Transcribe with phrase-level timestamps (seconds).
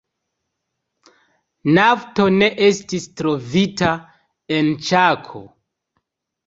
[1.75, 3.93] Nafto ne estis trovita
[4.59, 5.49] en Ĉako.